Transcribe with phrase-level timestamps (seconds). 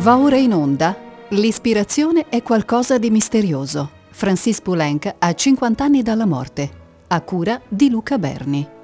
[0.00, 0.96] Va ora in onda.
[1.28, 3.90] L'ispirazione è qualcosa di misterioso.
[4.08, 6.70] Francis Poulenc ha 50 anni dalla morte.
[7.08, 8.79] A cura di Luca Berni.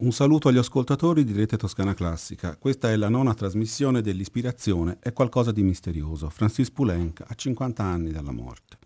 [0.00, 2.56] Un saluto agli ascoltatori di Rete Toscana Classica.
[2.56, 6.30] Questa è la nona trasmissione dell'Ispirazione è qualcosa di misterioso.
[6.30, 8.78] Francis Poulenc ha 50 anni dalla morte.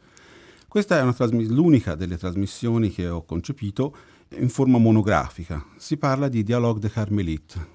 [0.66, 3.96] Questa è trasmis- l'unica delle trasmissioni che ho concepito
[4.38, 5.64] in forma monografica.
[5.76, 7.68] Si parla di Dialogue de Carmelite,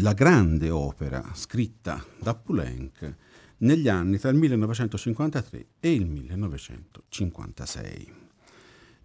[0.00, 3.14] la grande opera scritta da Poulenc
[3.58, 8.25] negli anni tra il 1953 e il 1956.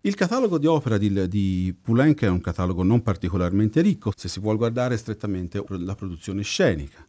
[0.04, 4.40] Il catalogo di opera di, di Poulenc è un catalogo non particolarmente ricco, se si
[4.40, 7.06] vuole guardare strettamente la produzione scenica.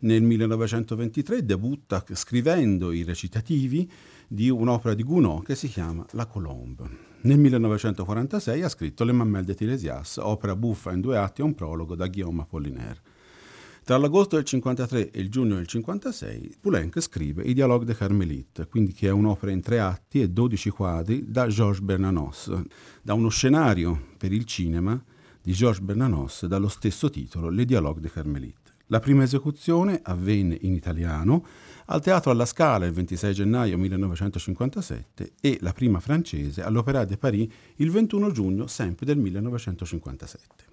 [0.00, 3.90] Nel 1923 debutta scrivendo i recitativi
[4.28, 6.84] di un'opera di Gounod che si chiama La Colombe.
[7.22, 11.54] Nel 1946 ha scritto Le Mamelles de Tiresias, opera buffa in due atti e un
[11.54, 13.00] prologo da Guillaume Apollinaire.
[13.86, 18.66] Tra l'agosto del 53 e il giugno del 56, Poulenc scrive I Dialogue de Carmelite,
[18.66, 22.52] quindi che è un'opera in tre atti e dodici quadri da Georges Bernanos,
[23.00, 25.00] da uno scenario per il cinema
[25.40, 28.72] di Georges Bernanos dallo stesso titolo Le Dialogue de Carmelite.
[28.86, 31.46] La prima esecuzione avvenne in italiano
[31.84, 37.48] al Teatro alla Scala il 26 gennaio 1957 e la prima francese all'Opéra de Paris
[37.76, 40.64] il 21 giugno sempre del 1957.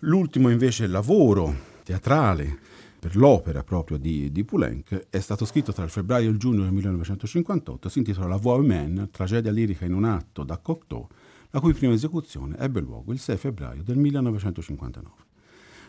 [0.00, 2.58] L'ultimo invece lavoro teatrale
[2.98, 6.64] per l'opera proprio di, di Poulenc è stato scritto tra il febbraio e il giugno
[6.64, 11.08] del 1958, si intitola La Voix humaine, tragedia lirica in un atto da Cocteau,
[11.48, 15.26] la cui prima esecuzione ebbe luogo il 6 febbraio del 1959.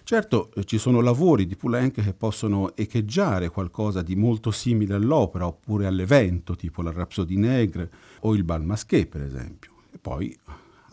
[0.03, 5.47] Certo, eh, ci sono lavori di Poulenc che possono echeggiare qualcosa di molto simile all'opera
[5.47, 9.71] oppure all'evento, tipo la Rhapsodie Negre o il Bal Masqué, per esempio.
[9.91, 10.33] E poi,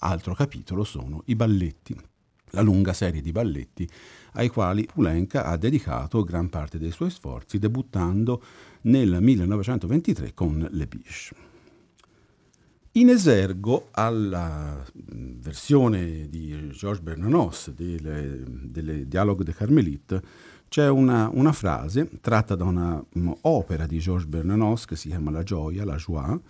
[0.00, 1.97] altro capitolo sono i balletti
[2.51, 3.89] la lunga serie di balletti
[4.33, 8.43] ai quali Poulenc ha dedicato gran parte dei suoi sforzi, debuttando
[8.83, 11.55] nel 1923 con Le Biche.
[12.93, 20.23] In esergo alla versione di Georges Bernanos delle, delle Dialogue de Carmelite
[20.69, 25.84] c'è una, una, frase tratta da un'opera di Georges Bernanos che si chiama La gioia,
[25.84, 26.41] la joie,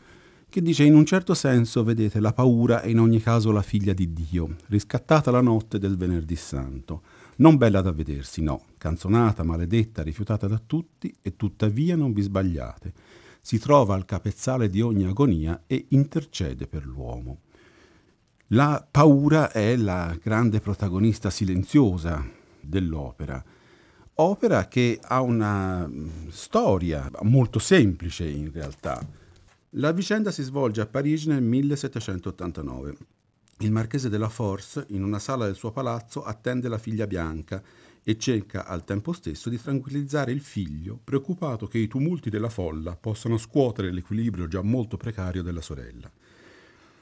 [0.48, 3.92] che dice in un certo senso, vedete, la paura è in ogni caso la figlia
[3.92, 7.02] di Dio, riscattata la notte del venerdì santo.
[7.36, 12.92] Non bella da vedersi, no, canzonata, maledetta, rifiutata da tutti, e tuttavia non vi sbagliate.
[13.40, 17.40] Si trova al capezzale di ogni agonia e intercede per l'uomo.
[18.50, 22.24] La paura è la grande protagonista silenziosa
[22.60, 23.44] dell'opera.
[24.14, 29.24] Opera che ha una mm, storia molto semplice in realtà
[29.78, 32.96] la vicenda si svolge a Parigi nel 1789.
[33.58, 37.62] Il marchese della Force, in una sala del suo palazzo, attende la figlia bianca
[38.02, 42.96] e cerca al tempo stesso di tranquillizzare il figlio, preoccupato che i tumulti della folla
[42.96, 46.10] possano scuotere l'equilibrio già molto precario della sorella.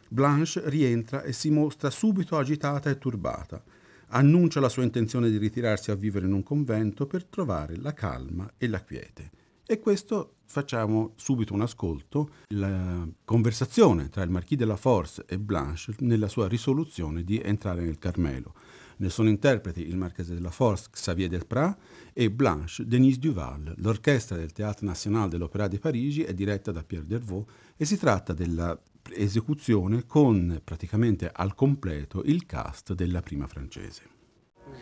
[0.09, 3.63] Blanche rientra e si mostra subito agitata e turbata.
[4.09, 8.51] Annuncia la sua intenzione di ritirarsi a vivere in un convento per trovare la calma
[8.59, 9.31] e la quiete.
[9.65, 15.39] E questo facciamo subito un ascolto, la conversazione tra il Marquis de la Force e
[15.39, 18.55] Blanche nella sua risoluzione di entrare nel Carmelo.
[18.97, 21.77] Ne sono interpreti il Marchese de la Force Xavier Delprat
[22.13, 23.75] e Blanche Denise Duval.
[23.79, 27.99] L'orchestra del Théâtre National de l'Opéra di Parigi è diretta da Pierre Dervaux e si
[27.99, 28.79] tratta della
[29.13, 34.13] esecuzione con praticamente al completo il cast della prima francese.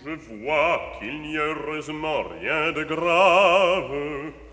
[0.05, 4.52] Je vois qu'il n'y a heureusement rien de grave.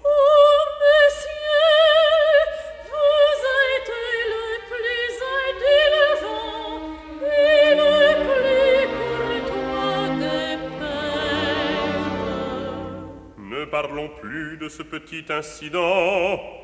[14.30, 16.59] De ce petit incident.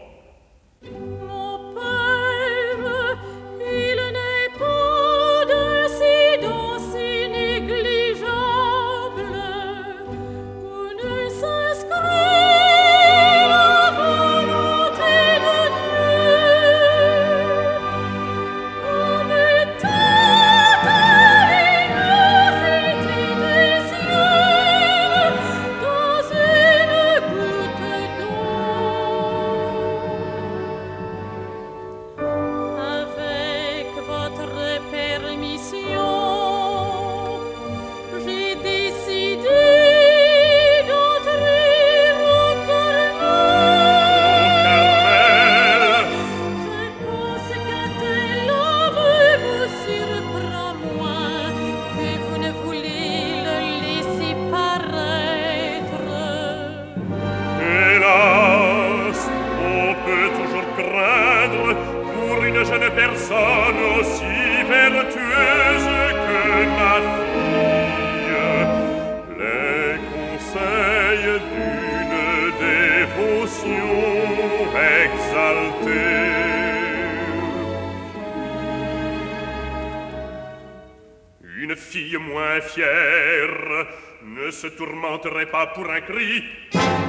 [85.74, 86.44] Pour un cri.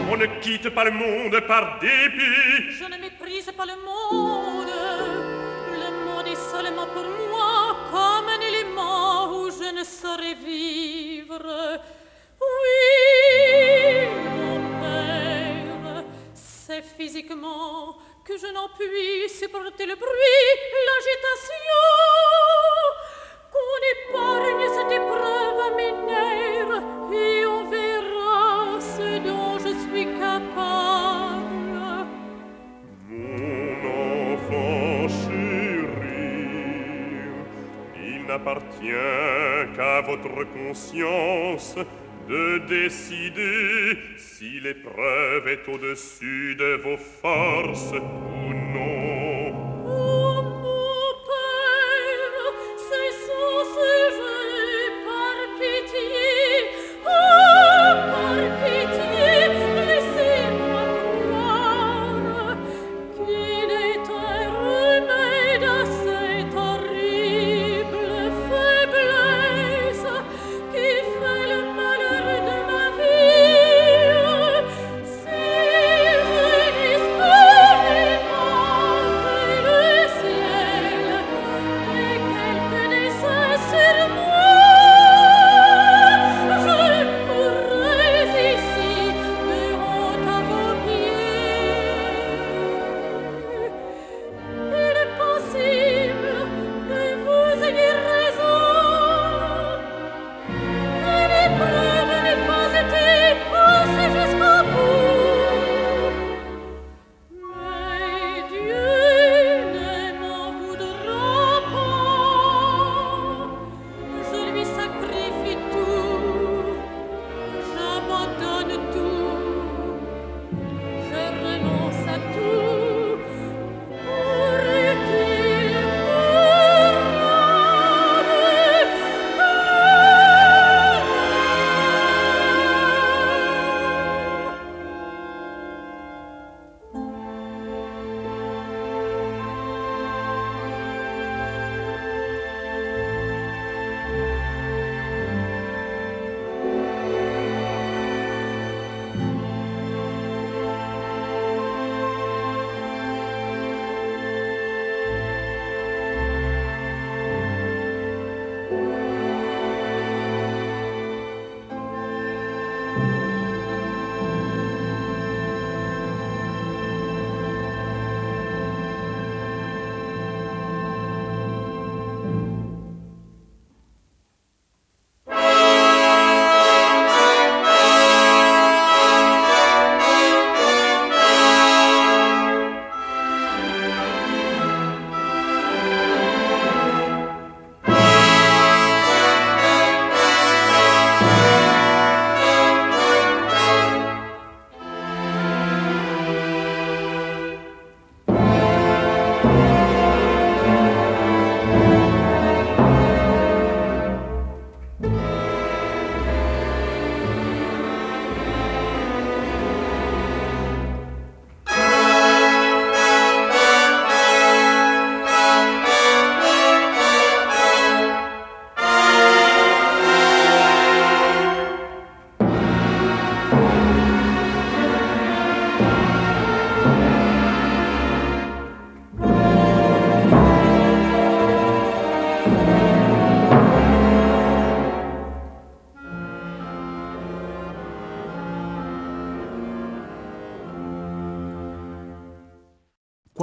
[0.09, 2.71] On ne quitte pas le monde par dépit.
[2.71, 3.96] Je ne méprise pas le monde.
[38.83, 41.77] N'appartient qu'à votre conscience
[42.29, 49.06] de décider si l'épreuve est au-dessus de vos forces ou non.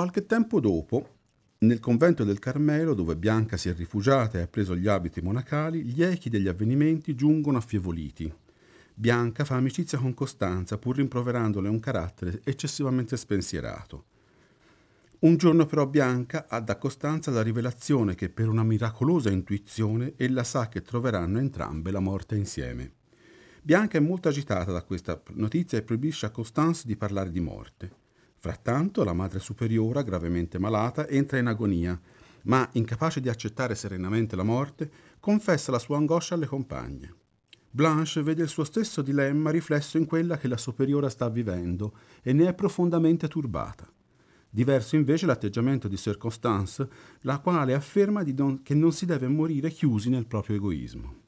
[0.04, 1.08] Qualche tempo dopo,
[1.60, 5.86] nel convento del Carmelo, dove Bianca si è rifugiata e ha preso gli abiti monacali,
[5.86, 8.30] gli echi degli avvenimenti giungono affievoliti.
[8.94, 14.04] Bianca fa amicizia con Costanza, pur rimproverandole un carattere eccessivamente spensierato.
[15.20, 20.44] Un giorno però Bianca ha da Costanza la rivelazione che per una miracolosa intuizione ella
[20.44, 22.92] sa che troveranno entrambe la morte insieme.
[23.62, 28.02] Bianca è molto agitata da questa notizia e proibisce a Costanza di parlare di morte.
[28.44, 31.98] Frattanto la madre superiora, gravemente malata, entra in agonia
[32.42, 37.16] ma incapace di accettare serenamente la morte, confessa la sua angoscia alle compagne.
[37.72, 42.34] Blanche vede il suo stesso dilemma riflesso in quella che la superiora sta vivendo e
[42.34, 43.90] ne è profondamente turbata.
[44.50, 46.86] Diverso invece l'atteggiamento di Sir Constance,
[47.22, 51.23] la quale afferma non, che non si deve morire chiusi nel proprio egoismo.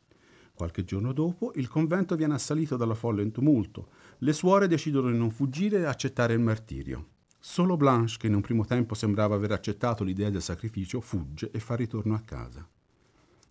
[0.55, 3.89] Qualche giorno dopo il convento viene assalito dalla folla in tumulto.
[4.19, 7.07] Le suore decidono di non fuggire e accettare il martirio.
[7.37, 11.59] Solo Blanche, che in un primo tempo sembrava aver accettato l'idea del sacrificio, fugge e
[11.59, 12.65] fa ritorno a casa.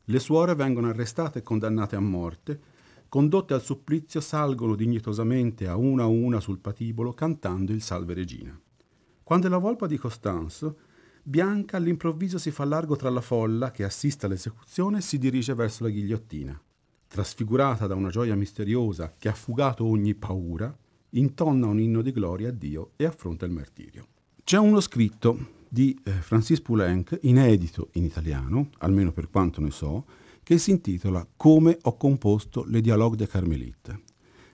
[0.04, 2.58] Le suore vengono arrestate e condannate a morte,
[3.10, 8.58] condotte al supplizio salgono dignitosamente a una a una sul patibolo cantando il Salve Regina.
[9.22, 10.78] Quando è la volpa di Costanzo,
[11.22, 15.84] Bianca all'improvviso si fa largo tra la folla che assiste all'esecuzione e si dirige verso
[15.84, 16.60] la ghigliottina.
[17.14, 20.76] Trasfigurata da una gioia misteriosa che ha fugato ogni paura,
[21.10, 24.08] intonna un inno di gloria a Dio e affronta il martirio.
[24.42, 30.06] C'è uno scritto di eh, Francis Poulenc, inedito in italiano, almeno per quanto ne so,
[30.42, 34.00] che si intitola Come ho composto le Dialogues de Carmelite.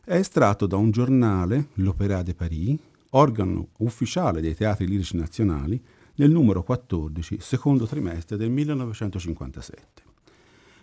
[0.05, 2.79] È estratto da un giornale, l'Opéra de Paris,
[3.13, 5.83] organo ufficiale dei teatri lirici nazionali,
[6.17, 10.10] nel numero 14, secondo trimestre del 1957.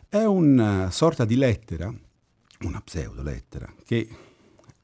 [0.10, 1.94] È una sorta di lettera,
[2.62, 4.08] una pseudo-lettera, che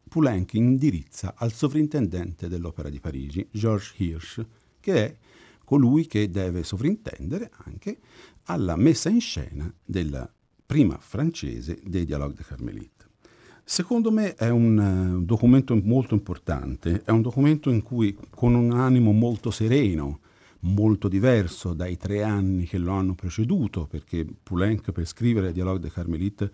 [0.10, 4.46] Poulenc indirizza al sovrintendente dell'Opera di Parigi, Georges Hirsch,
[4.82, 5.18] che è
[5.64, 8.00] colui che deve sovrintendere anche
[8.48, 10.30] alla messa in scena della
[10.66, 13.06] prima francese dei Dialogues de Carmelite.
[13.64, 18.72] Secondo me è un uh, documento molto importante, è un documento in cui con un
[18.72, 20.20] animo molto sereno,
[20.64, 25.92] molto diverso dai tre anni che lo hanno preceduto, perché Poulenc per scrivere Dialogue de
[25.92, 26.52] Carmelite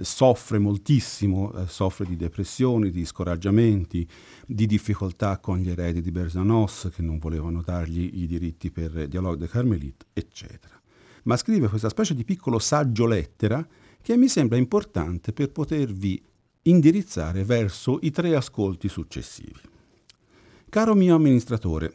[0.00, 4.08] soffre moltissimo, eh, soffre di depressioni, di scoraggiamenti,
[4.46, 9.38] di difficoltà con gli eredi di Berzanos che non volevano dargli i diritti per Dialogue
[9.38, 10.80] de Carmelite, eccetera
[11.24, 13.66] ma scrive questa specie di piccolo saggio lettera
[14.00, 16.22] che mi sembra importante per potervi
[16.62, 19.60] indirizzare verso i tre ascolti successivi.
[20.68, 21.94] Caro mio amministratore,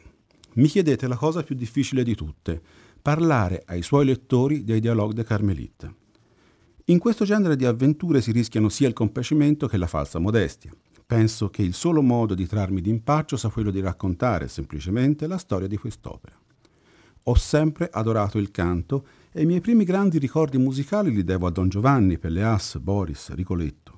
[0.54, 2.60] mi chiedete la cosa più difficile di tutte,
[3.00, 5.94] parlare ai suoi lettori dei Dialogue de Carmelite.
[6.86, 10.72] In questo genere di avventure si rischiano sia il compiacimento che la falsa modestia.
[11.06, 15.68] Penso che il solo modo di trarmi d'impaccio sia quello di raccontare semplicemente la storia
[15.68, 16.38] di quest'opera.
[17.24, 21.50] Ho sempre adorato il canto e i miei primi grandi ricordi musicali li devo a
[21.50, 23.97] Don Giovanni, Pelleas, Boris, Ricoletto.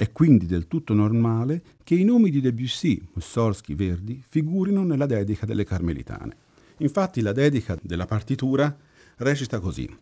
[0.00, 5.44] È quindi del tutto normale che i nomi di Debussy, Mussorgsky, Verdi figurino nella dedica
[5.44, 6.36] delle Carmelitane.
[6.76, 8.78] Infatti la dedica della partitura
[9.16, 9.92] recita così.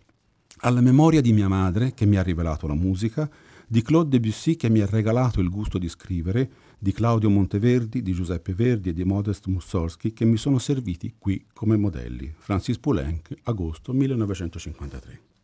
[0.59, 3.27] Alla memoria di mia madre, che mi ha rivelato la musica,
[3.67, 8.13] di Claude Debussy che mi ha regalato il gusto di scrivere, di Claudio Monteverdi, di
[8.13, 12.31] Giuseppe Verdi e di Modest Mussorgsky che mi sono serviti qui come modelli.
[12.37, 15.36] Francis Poulenc, agosto 1953.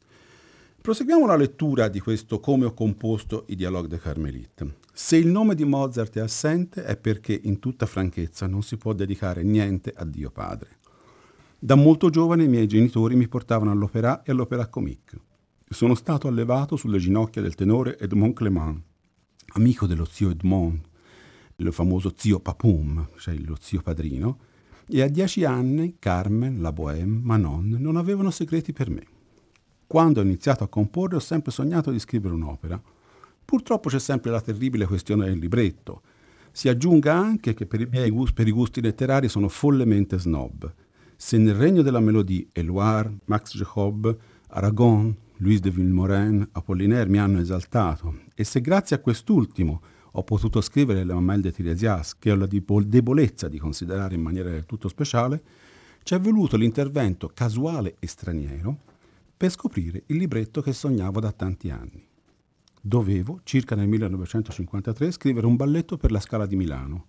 [0.82, 4.78] Proseguiamo la lettura di questo Come ho composto i Dialogue de Carmelite.
[4.92, 8.92] Se il nome di Mozart è assente è perché in tutta franchezza non si può
[8.92, 10.78] dedicare niente a Dio Padre.
[11.56, 15.20] Da molto giovane i miei genitori mi portavano all'opera e all'opera comique.
[15.68, 18.82] Sono stato allevato sulle ginocchia del tenore Edmond Clément,
[19.52, 20.80] amico dello zio Edmond,
[21.58, 24.36] il famoso zio Papum, cioè lo zio padrino,
[24.88, 29.11] e a dieci anni Carmen, la Bohème, Manon non avevano segreti per me.
[29.92, 32.80] Quando ho iniziato a comporre ho sempre sognato di scrivere un'opera.
[33.44, 36.00] Purtroppo c'è sempre la terribile questione del libretto.
[36.50, 40.72] Si aggiunga anche che per i miei gusti, per i gusti letterari sono follemente snob.
[41.14, 44.16] Se nel regno della melodie Éluard, Max Jacob,
[44.48, 50.62] Aragon, Louis de Vilmorin, Apollinaire mi hanno esaltato e se grazie a quest'ultimo ho potuto
[50.62, 54.88] scrivere le Mamelle de Tiresias, che ho la debolezza di considerare in maniera del tutto
[54.88, 55.42] speciale,
[56.02, 58.90] ci è voluto l'intervento casuale e straniero
[59.42, 62.06] per scoprire il libretto che sognavo da tanti anni.
[62.80, 67.06] Dovevo, circa nel 1953, scrivere un balletto per la Scala di Milano.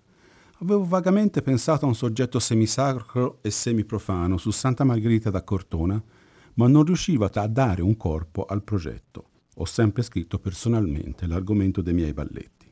[0.61, 6.01] Avevo vagamente pensato a un soggetto semisacro e semiprofano su Santa Margherita da Cortona,
[6.55, 9.25] ma non riuscivo a dare un corpo al progetto.
[9.57, 12.67] Ho sempre scritto personalmente l'argomento dei miei balletti.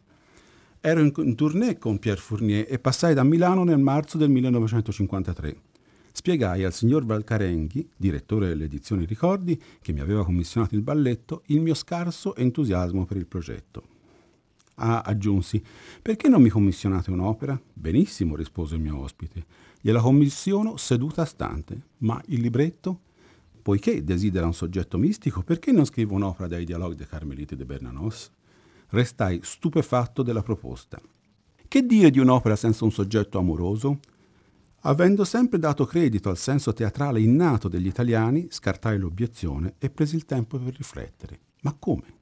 [0.79, 5.61] Ero in, tournée con Pierre Fournier e passai da Milano nel marzo del 1953.
[6.21, 11.61] Spiegai al signor Valcarenghi, direttore delle edizioni Ricordi, che mi aveva commissionato il balletto, il
[11.61, 13.81] mio scarso entusiasmo per il progetto.
[14.75, 15.59] Ah, aggiunsi,
[15.99, 17.59] perché non mi commissionate un'opera?
[17.73, 19.45] Benissimo, rispose il mio ospite.
[19.81, 21.81] Gliela commissiono seduta a stante.
[21.99, 22.99] Ma il libretto?
[23.59, 28.29] Poiché desidera un soggetto mistico, perché non scrivo un'opera dai dialoghi dei Carmeliti de Bernanos?
[28.89, 31.01] Restai stupefatto della proposta.
[31.67, 33.97] Che dire di un'opera senza un soggetto amoroso?
[34.83, 40.25] Avendo sempre dato credito al senso teatrale innato degli italiani, scartai l'obiezione e presi il
[40.25, 41.39] tempo per riflettere.
[41.61, 42.19] Ma come?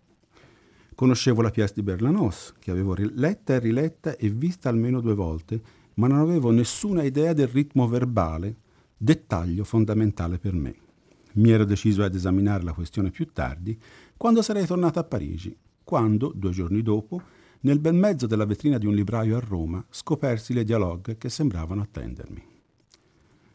[0.94, 5.62] Conoscevo la pièce di Berlanos, che avevo letta e riletta e vista almeno due volte,
[5.94, 8.58] ma non avevo nessuna idea del ritmo verbale,
[8.98, 10.76] dettaglio fondamentale per me.
[11.36, 13.80] Mi ero deciso ad esaminare la questione più tardi,
[14.18, 17.22] quando sarei tornato a Parigi, quando, due giorni dopo,
[17.62, 21.82] nel bel mezzo della vetrina di un libraio a Roma, scopersi le dialogue che sembravano
[21.82, 22.44] attendermi.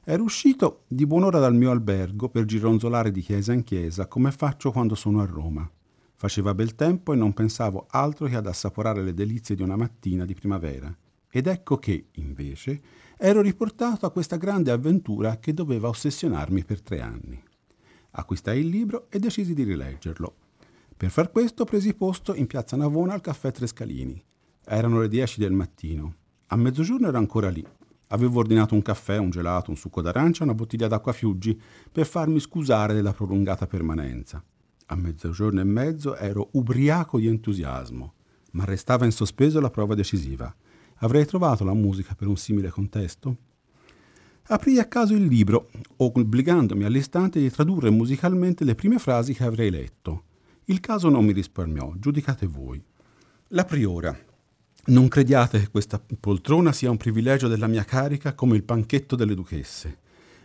[0.04, 4.70] Ero uscito di buon'ora dal mio albergo per gironzolare di chiesa in chiesa come faccio
[4.70, 5.68] quando sono a Roma.
[6.14, 10.26] Faceva bel tempo e non pensavo altro che ad assaporare le delizie di una mattina
[10.26, 10.94] di primavera.
[11.30, 12.80] Ed ecco che, invece,
[13.16, 17.42] ero riportato a questa grande avventura che doveva ossessionarmi per tre anni.
[18.10, 20.34] Acquistai il libro e decisi di rileggerlo.
[20.96, 24.22] Per far questo presi posto in piazza Navona al caffè Trescalini.
[24.64, 26.14] Erano le dieci del mattino.
[26.46, 27.64] A mezzogiorno ero ancora lì,
[28.14, 31.58] Avevo ordinato un caffè, un gelato, un succo d'arancia e una bottiglia d'acqua Fiuggi
[31.90, 34.42] per farmi scusare della prolungata permanenza.
[34.86, 38.12] A mezzogiorno e mezzo ero ubriaco di entusiasmo,
[38.52, 40.54] ma restava in sospeso la prova decisiva.
[40.98, 43.36] Avrei trovato la musica per un simile contesto?
[44.48, 49.70] Aprì a caso il libro, obbligandomi all'istante di tradurre musicalmente le prime frasi che avrei
[49.70, 50.23] letto.
[50.66, 52.82] Il caso non mi risparmiò, giudicate voi.
[53.48, 54.18] La priora,
[54.86, 59.34] non crediate che questa poltrona sia un privilegio della mia carica come il panchetto delle
[59.34, 59.98] duchesse.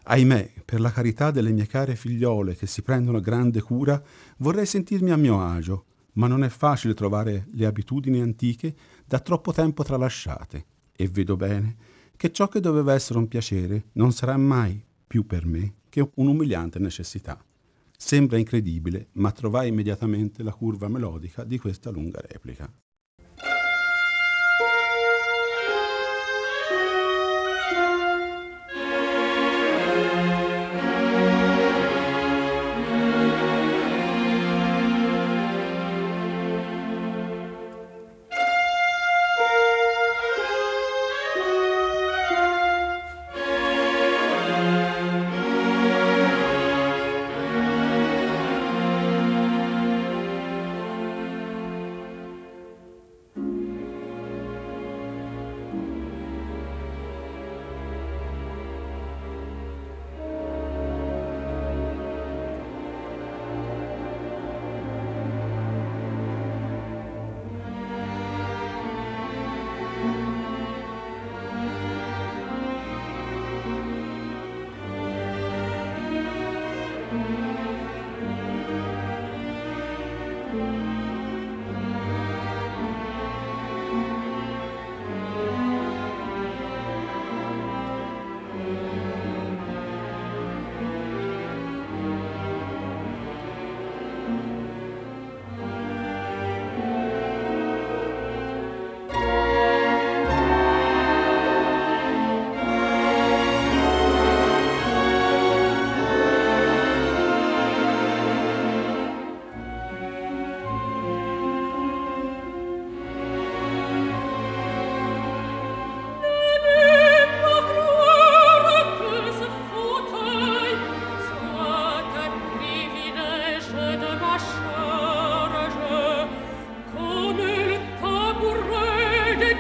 [0.04, 4.02] Ahimè, per la carità delle mie care figliole che si prendono grande cura,
[4.38, 9.54] vorrei sentirmi a mio agio, ma non è facile trovare le abitudini antiche da troppo
[9.54, 10.66] tempo tralasciate.
[10.98, 11.78] E vedo bene
[12.18, 16.78] che ciò che doveva essere un piacere non sarà mai più per me che un'umiliante
[16.78, 17.42] necessità.
[18.02, 22.74] Sembra incredibile, ma trovai immediatamente la curva melodica di questa lunga replica.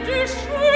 [0.05, 0.68] Destroy.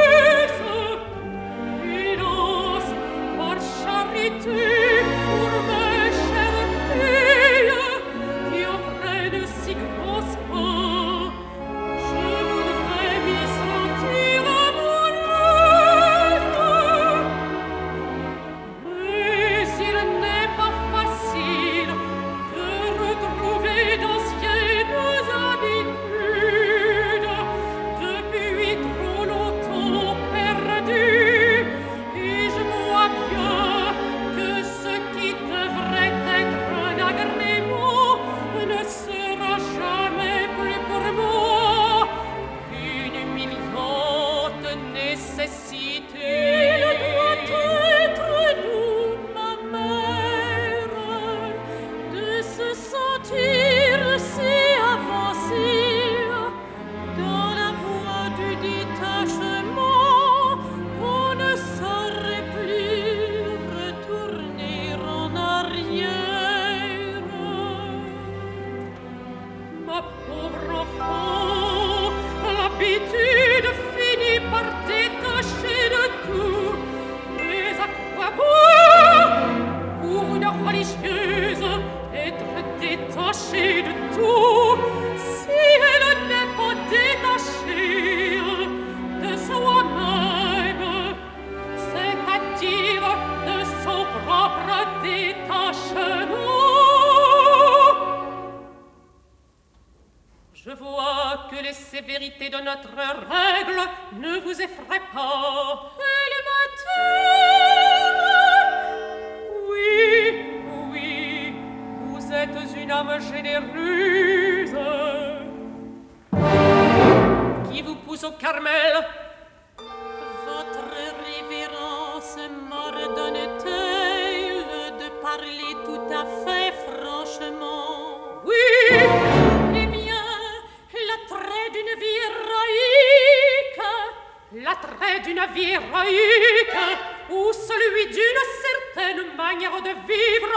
[137.30, 140.52] Ou celui d'une certaine manière de vivre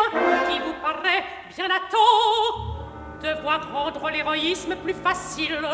[0.48, 1.24] qui vous paraît
[1.56, 2.76] bien à temps,
[3.22, 5.66] devoir rendre l'héroïsme plus facile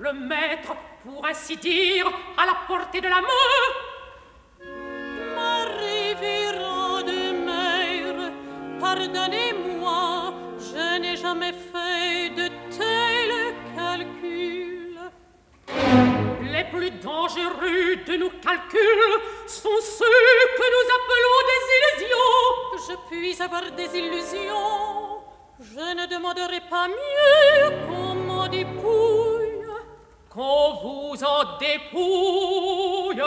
[0.00, 3.64] le mettre, pour ainsi dire, à la portée de la main.
[5.34, 7.12] Ma révérende
[7.44, 8.32] mère,
[8.80, 9.57] pardonnez-moi,
[19.46, 20.04] sont ceux
[20.56, 22.36] que nous appelons des illusions.
[22.88, 25.20] Je puis avoir des illusions,
[25.60, 29.48] je ne demanderai pas mieux qu'on m'en dépouille
[30.38, 33.22] qu'on vous en dépouille.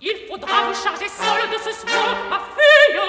[0.00, 3.00] Il faudra vous charger seul de ce soin, ma fille.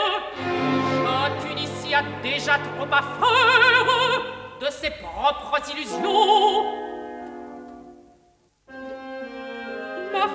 [1.06, 4.22] Chacune ici a déjà trop à faire
[4.62, 6.87] de ses propres illusions.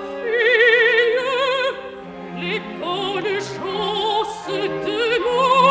[0.03, 1.73] fille,
[2.41, 5.62] les bonnes chances de moi.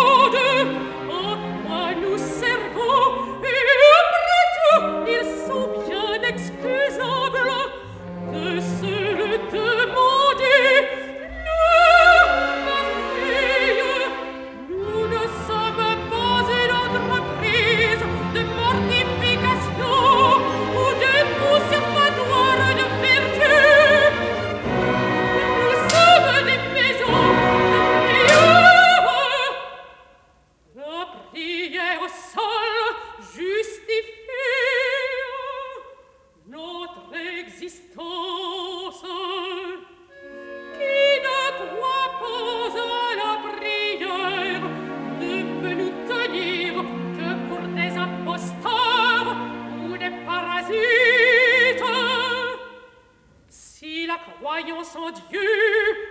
[54.52, 55.40] Croyance en Dieu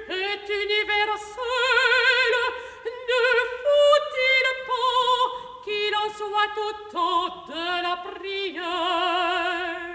[0.09, 2.37] est universelle,
[2.85, 3.23] ne
[3.61, 5.21] faut-il pas
[5.63, 9.90] qu'il en soit autant de la prière?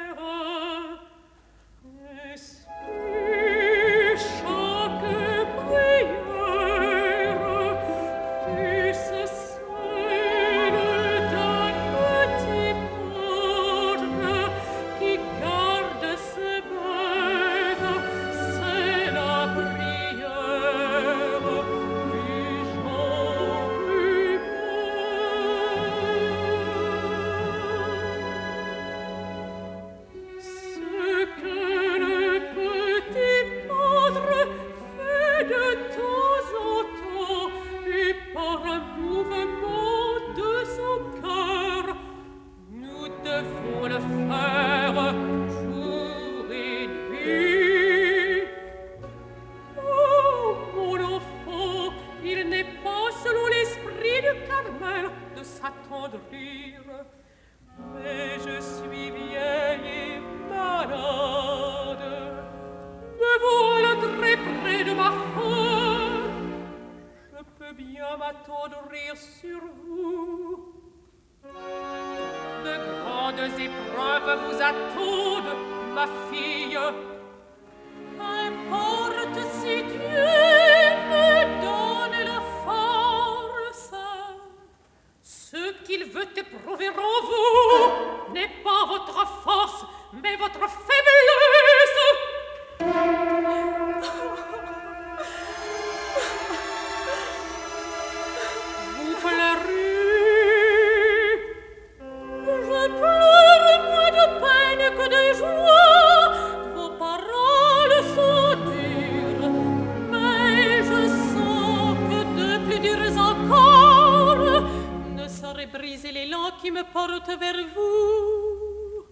[115.67, 119.05] Briser l'élan qui me porte vers vous.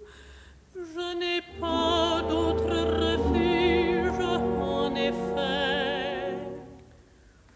[0.74, 4.20] Je n'ai pas d'autre refuge,
[4.60, 6.34] en effet.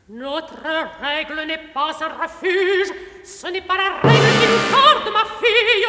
[0.08, 0.62] Notre
[1.00, 2.88] règle n'est pas un refuge,
[3.24, 5.86] ce n'est pas la règle qui nous garde, ma fille.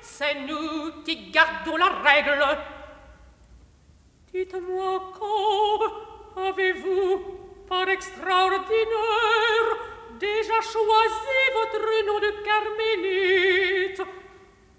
[0.00, 2.44] c'est nous qui gardons la règle.
[4.34, 5.80] Dites-moi quand
[6.42, 7.20] avez-vous,
[7.68, 9.66] par extraordinaire,
[10.22, 14.02] déjà choisi votre nom de carmélite.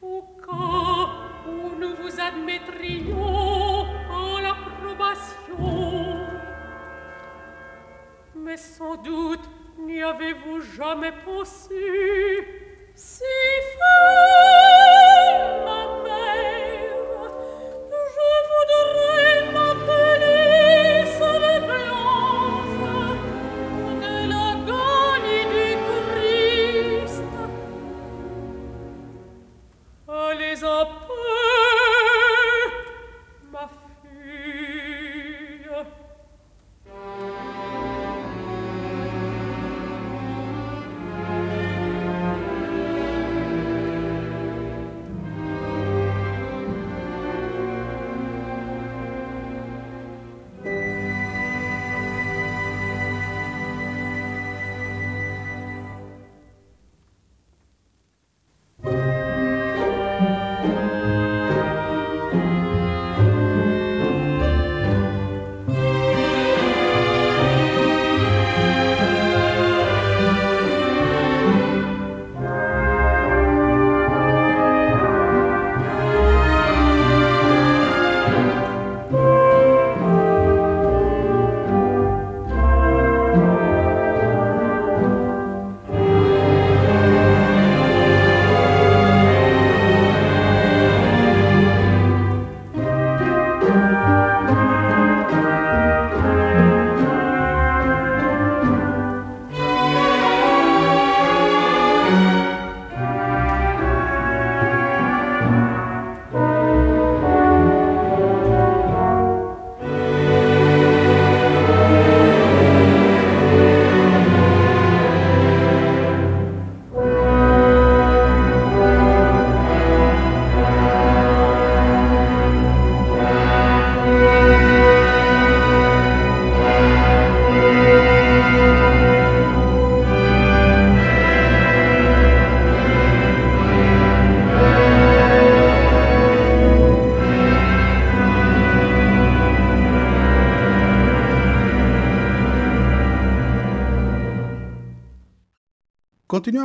[0.01, 1.03] Au cas
[1.47, 3.86] où nous vous admettrions
[4.19, 5.65] à l'approbation.
[8.36, 9.47] Mais sans doute
[9.86, 11.84] n'y avez-vous jamais pensé.
[12.95, 13.23] Si
[13.77, 16.52] fort, ma mère,
[30.61, 31.02] up.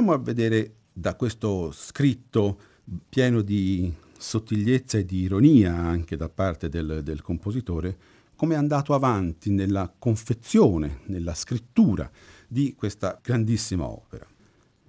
[0.09, 2.59] Continuiamo a vedere da questo scritto
[3.11, 7.99] pieno di sottigliezza e di ironia anche da parte del, del compositore
[8.35, 12.11] come è andato avanti nella confezione, nella scrittura
[12.47, 14.27] di questa grandissima opera.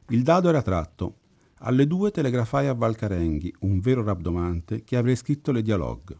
[0.09, 1.17] Il dado era tratto.
[1.59, 6.17] Alle due telegrafai a Valcarenghi, un vero rabdomante, che avrei scritto le dialogue.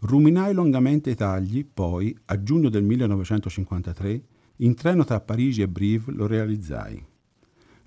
[0.00, 4.22] Ruminai lungamente i tagli, poi, a giugno del 1953,
[4.58, 7.08] in treno tra Parigi e Brive lo realizzai.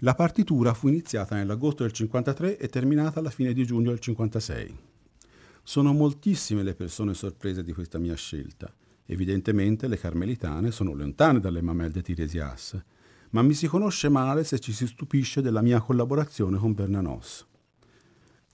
[0.03, 4.77] La partitura fu iniziata nell'agosto del 53 e terminata alla fine di giugno del 56.
[5.63, 8.69] Sono moltissime le persone sorprese di questa mia scelta.
[9.05, 12.77] Evidentemente le carmelitane sono lontane dalle mamelle de Tiresias,
[13.29, 17.47] ma mi si conosce male se ci si stupisce della mia collaborazione con Bernanos.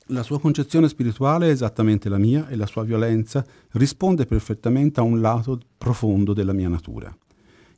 [0.10, 5.04] La sua concezione spirituale è esattamente la mia e la sua violenza risponde perfettamente a
[5.04, 7.12] un lato profondo della mia natura,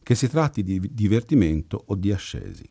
[0.04, 2.68] che si tratti di divertimento o di ascesi.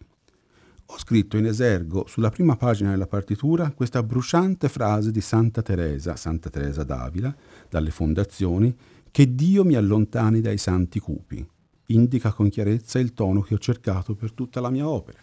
[0.92, 6.16] Ho scritto in esergo sulla prima pagina della partitura questa bruciante frase di Santa Teresa,
[6.16, 7.32] Santa Teresa d'Avila,
[7.68, 8.76] dalle fondazioni,
[9.12, 11.46] che Dio mi allontani dai santi cupi.
[11.86, 15.20] Indica con chiarezza il tono che ho cercato per tutta la mia opera.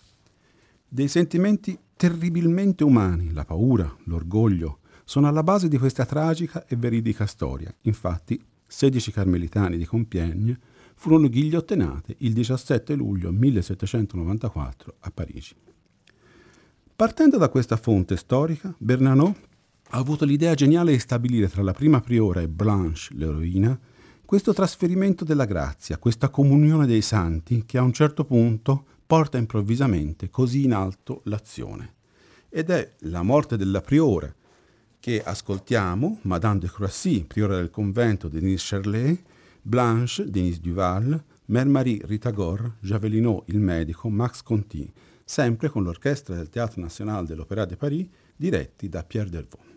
[0.87, 7.25] Dei sentimenti terribilmente umani, la paura, l'orgoglio, sono alla base di questa tragica e veridica
[7.25, 7.73] storia.
[7.81, 10.59] Infatti, 16 carmelitani di Compiègne
[10.97, 15.55] furono ghigliottenate il 17 luglio 1794 a Parigi.
[16.95, 19.35] Partendo da questa fonte storica, Bernanos
[19.89, 23.79] ha avuto l'idea geniale di stabilire tra la prima priora e Blanche, l'eroina,
[24.25, 30.31] questo trasferimento della grazia, questa comunione dei santi che a un certo punto porta improvvisamente
[30.31, 31.93] così in alto l'azione.
[32.49, 34.33] Ed è la morte della priora
[34.99, 39.21] che ascoltiamo, Madame de Croissy, priora del convento di Nice-Charlet,
[39.67, 44.89] Blanche, Denise Duval, Mère Marie Rita Gore, Javelinot, il medico, Max Conti,
[45.25, 49.76] sempre con l'orchestra del Théâtre National de l'Opéra de Paris, diretti da Pierre Delvaux.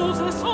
[0.00, 0.49] roses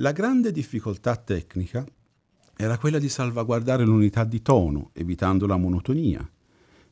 [0.00, 1.84] La grande difficoltà tecnica
[2.56, 6.26] era quella di salvaguardare l'unità di tono, evitando la monotonia.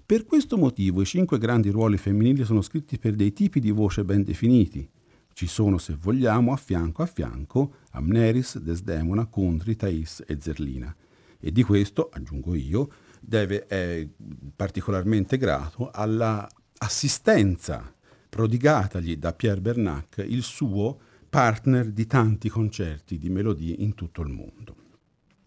[0.04, 4.04] Per questo motivo i cinque grandi ruoli femminili sono scritti per dei tipi di voce
[4.04, 4.86] ben definiti.
[5.32, 10.94] Ci sono, se vogliamo, a fianco a fianco Amneris, Desdemona, Contri, Thais e Zerlina.
[11.40, 12.90] E di questo, aggiungo io,
[13.20, 14.06] deve, è
[14.54, 17.90] particolarmente grato all'assistenza
[18.28, 20.98] prodigatagli da Pierre Bernac il suo
[21.28, 24.76] partner di tanti concerti di melodie in tutto il mondo.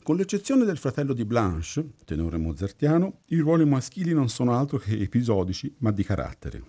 [0.03, 4.99] Con l'eccezione del fratello di Blanche, tenore mozartiano, i ruoli maschili non sono altro che
[4.99, 6.63] episodici, ma di carattere.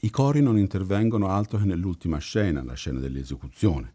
[0.00, 3.94] I cori non intervengono altro che nell'ultima scena, la scena dell'esecuzione.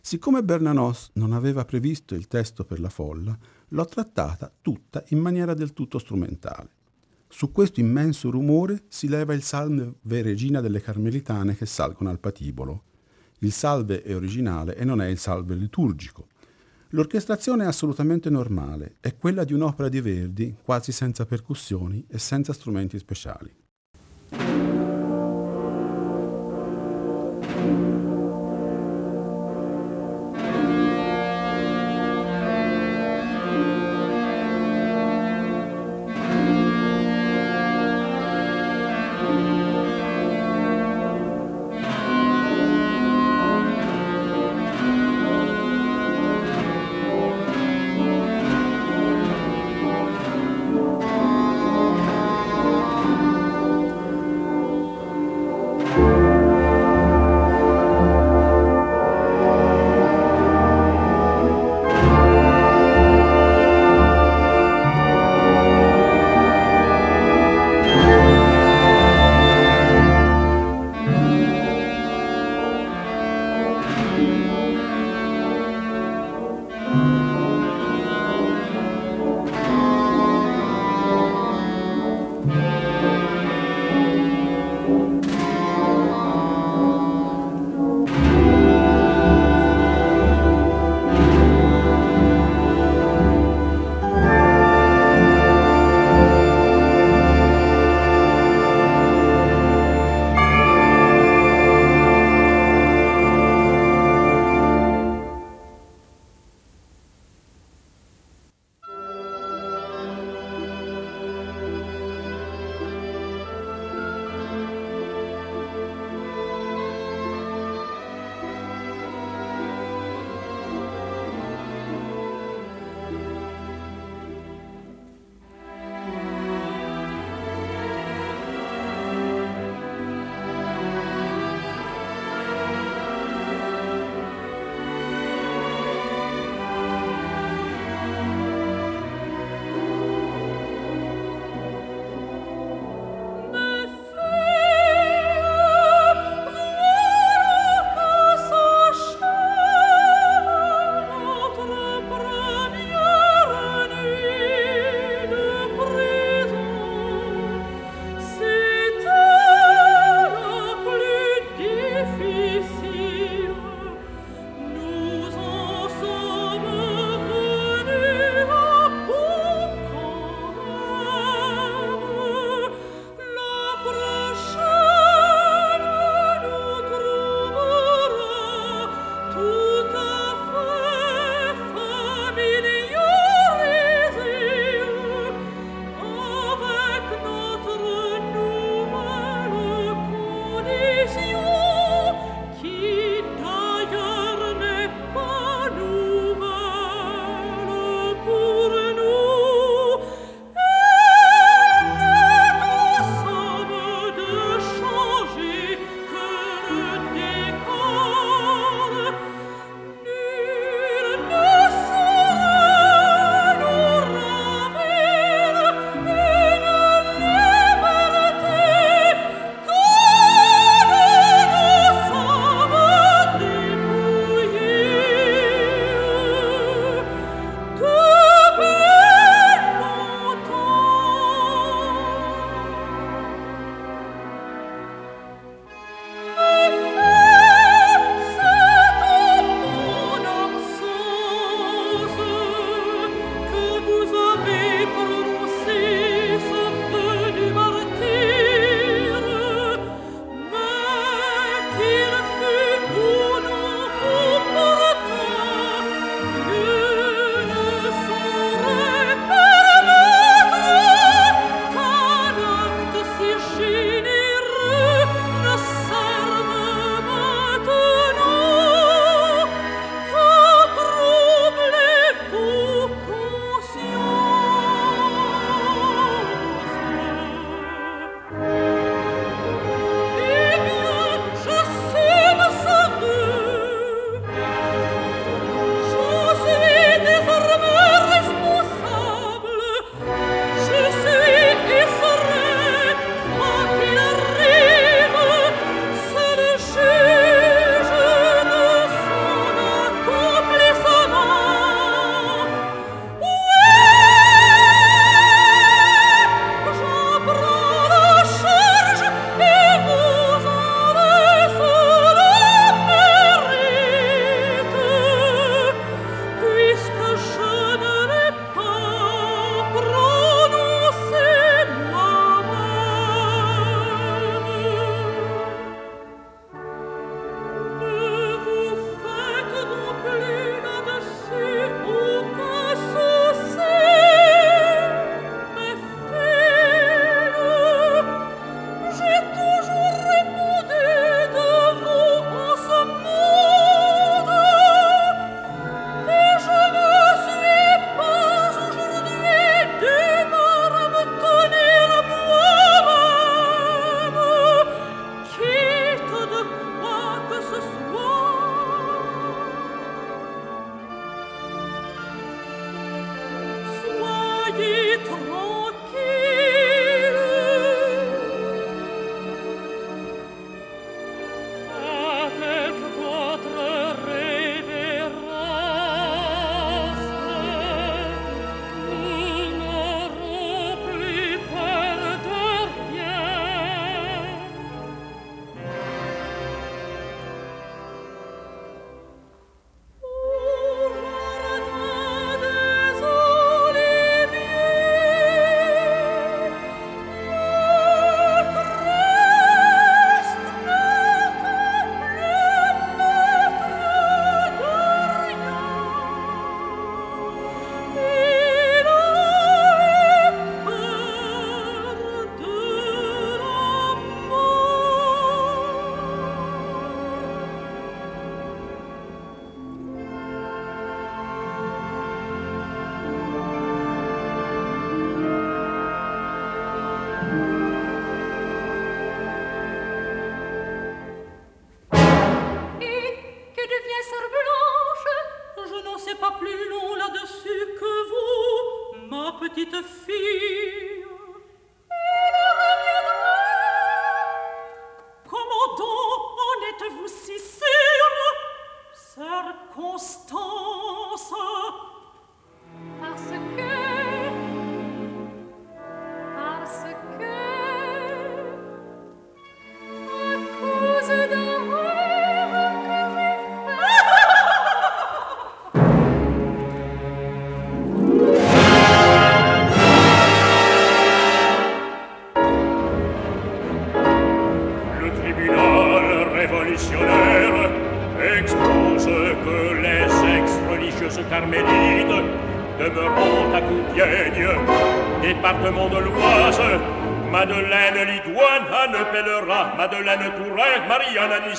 [0.00, 3.38] Siccome Bernanos non aveva previsto il testo per la folla,
[3.68, 6.70] l'ho trattata tutta in maniera del tutto strumentale.
[7.28, 12.20] Su questo immenso rumore si leva il salme Ve Regina delle Carmelitane che salgono al
[12.20, 12.84] patibolo,
[13.40, 16.28] il salve è originale e non è il salve liturgico.
[16.90, 22.52] L'orchestrazione è assolutamente normale, è quella di un'opera di Verdi quasi senza percussioni e senza
[22.52, 23.54] strumenti speciali.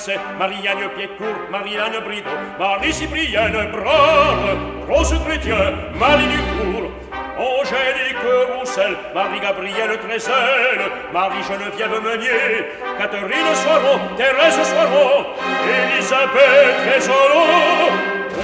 [0.00, 6.90] Anisset, Marianne Piedcourt, Marianne Brideau, Marie-Cyprienne Brave, Rose Chrétien, Marie Dufour,
[7.36, 8.16] Angélique
[8.58, 10.80] Roussel, Marie-Gabrielle Trésel,
[11.12, 12.64] Marie-Geneviève Meunier,
[12.98, 15.26] Catherine Soiron, Thérèse Soiron,
[15.68, 17.92] Elisabeth Résolot,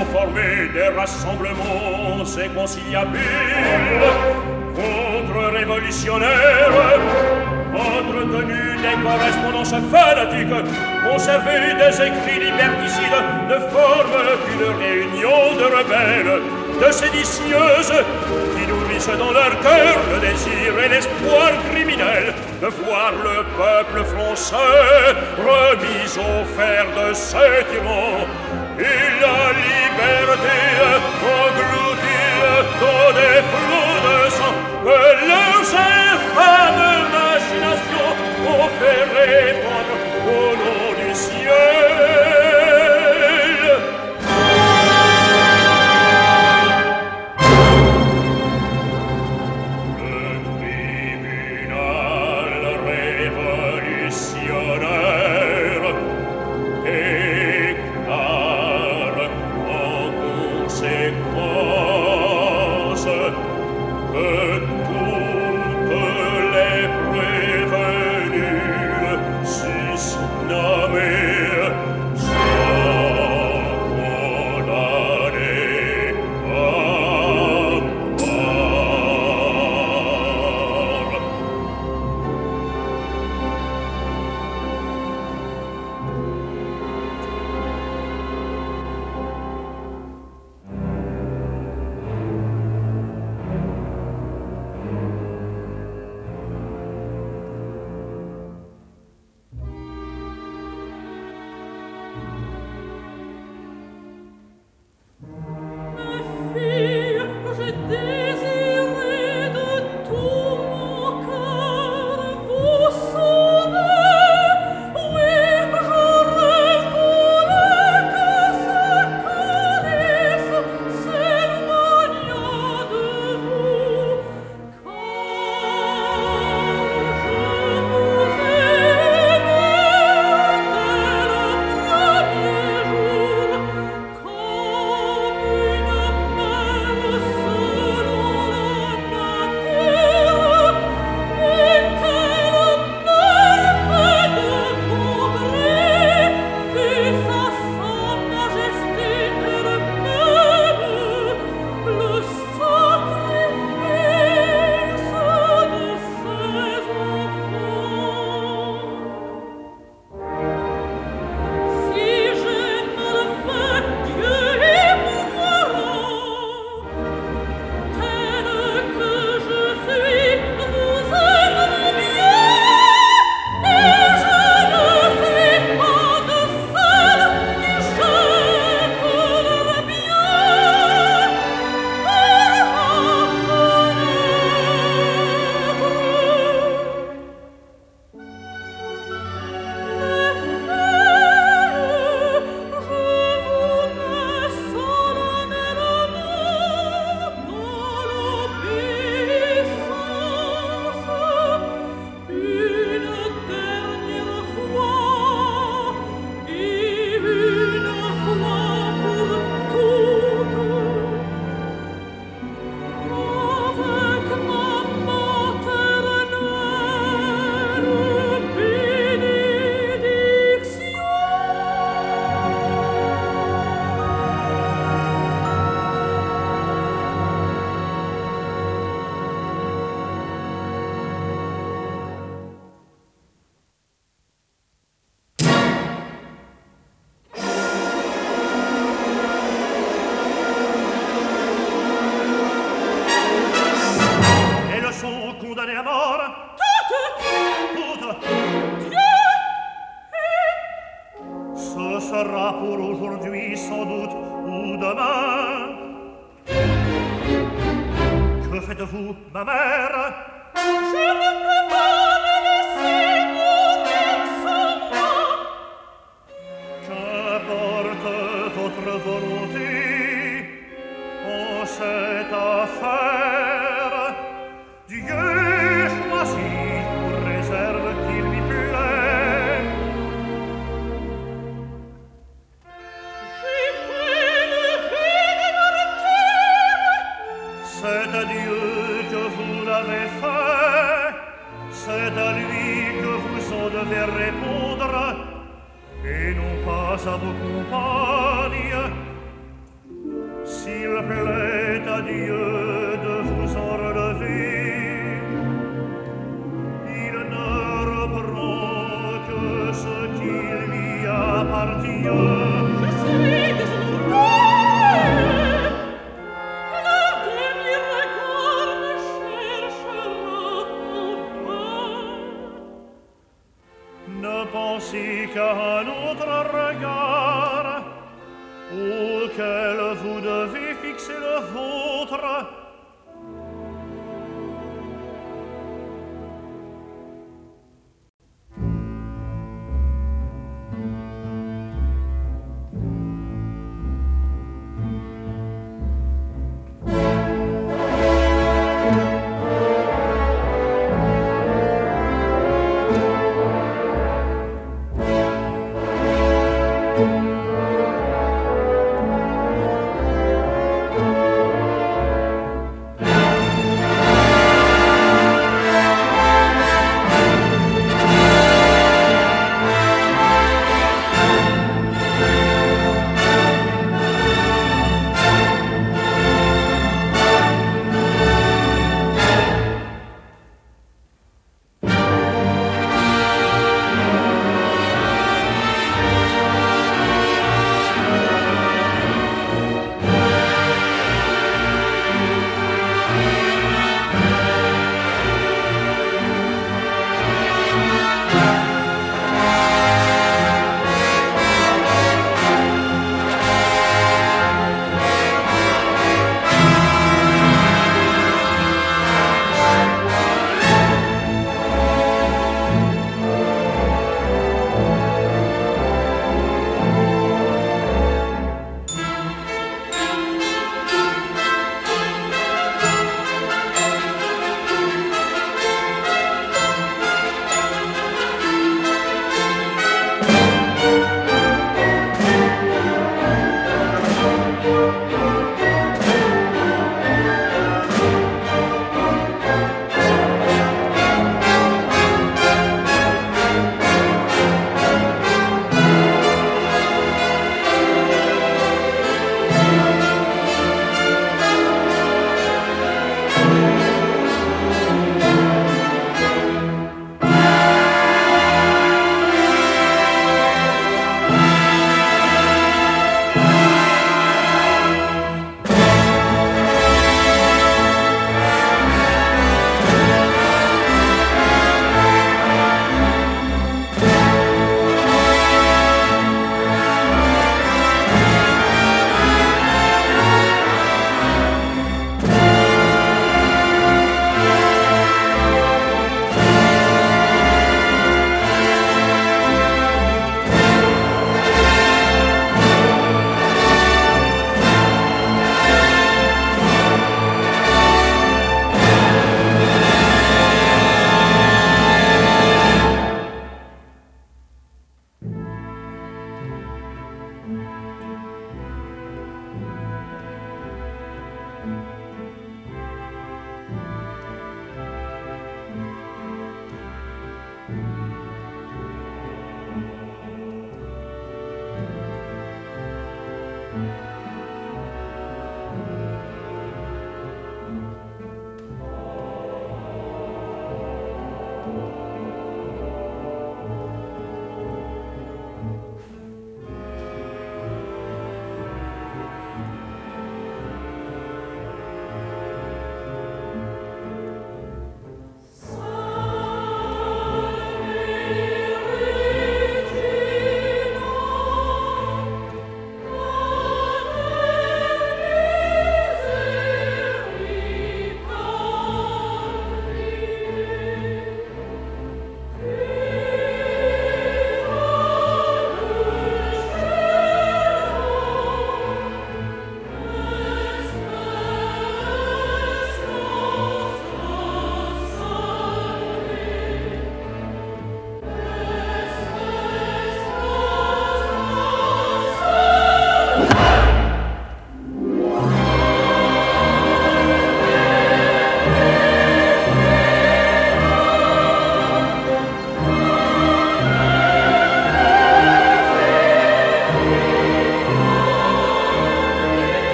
[0.00, 3.20] ont formé des rassemblements inconciliables
[4.74, 7.33] contre-révolutionnaires,
[8.24, 10.56] entretenu des correspondances fanatiques,
[11.08, 16.40] conservé des écrits liberticides, ne forment qu'une réunion de rebelles,
[16.80, 17.92] de séditieuses,
[18.54, 24.54] qui nourrissent dans leur cœur le désir et l'espoir criminel de voir le peuple français
[25.38, 28.26] remis au fer de ses tyrans,
[28.78, 30.58] et la liberté
[31.22, 32.04] engloutie
[32.80, 34.54] dans des flots de sang
[34.84, 37.23] que leurs infâmes
[38.62, 39.86] offereban
[40.24, 42.73] color insieme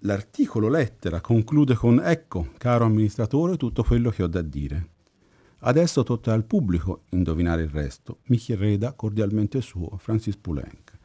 [0.00, 4.88] l'articolo lettera conclude con Ecco, caro amministratore, tutto quello che ho da dire.
[5.60, 8.20] Adesso tocca al pubblico indovinare il resto.
[8.26, 10.98] Mi chieda cordialmente suo, Francis Poulenc.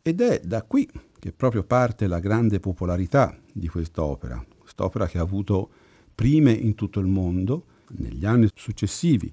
[0.00, 5.22] Ed è da qui che proprio parte la grande popolarità di quest'opera, quest'opera che ha
[5.22, 5.70] avuto
[6.14, 7.66] prime in tutto il mondo,
[7.98, 9.32] negli anni successivi.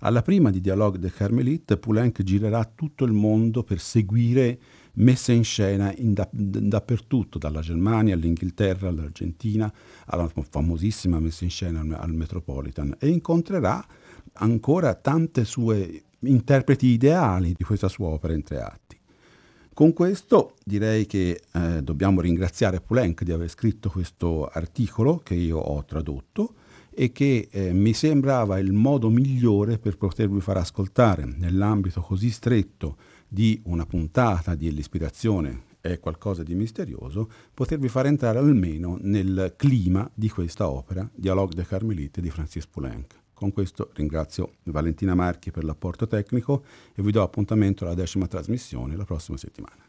[0.00, 4.58] Alla prima di Dialogue de Carmelite, Poulenc girerà tutto il mondo per seguire
[4.94, 9.72] messe in scena in da, dappertutto, dalla Germania all'Inghilterra, all'Argentina,
[10.06, 13.84] alla famosissima messa in scena al, al Metropolitan e incontrerà
[14.34, 19.00] ancora tante sue interpreti ideali di questa sua opera in tre atti.
[19.74, 25.56] Con questo direi che eh, dobbiamo ringraziare Poulenc di aver scritto questo articolo che io
[25.58, 26.54] ho tradotto
[26.94, 32.96] e che eh, mi sembrava il modo migliore per potervi far ascoltare nell'ambito così stretto
[33.32, 40.08] di una puntata di l'ispirazione è qualcosa di misterioso, potervi far entrare almeno nel clima
[40.12, 43.20] di questa opera, Dialogue de Carmelite di Francis Poulenc.
[43.32, 46.62] Con questo ringrazio Valentina Marchi per l'apporto tecnico
[46.94, 49.80] e vi do appuntamento alla decima trasmissione la prossima settimana.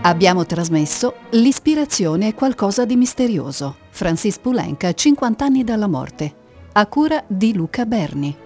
[0.00, 3.83] Abbiamo trasmesso L'ispirazione è qualcosa di misterioso.
[3.94, 6.34] Francis Poulenc, 50 anni dalla morte.
[6.72, 8.36] A cura di Luca Berni.